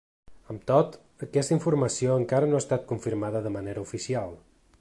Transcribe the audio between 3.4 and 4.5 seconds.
de manera oficial.